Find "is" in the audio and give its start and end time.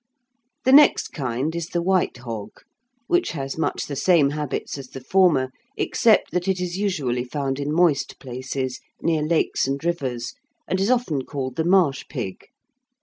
1.55-1.67, 6.59-6.75, 10.81-10.89